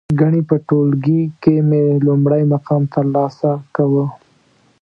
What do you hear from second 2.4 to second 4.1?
مقام ترلاسه کاوه.